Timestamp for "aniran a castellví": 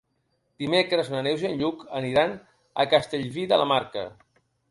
2.01-3.47